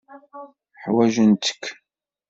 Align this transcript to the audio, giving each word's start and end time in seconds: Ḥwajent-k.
Ḥwajent-k. 0.83 1.55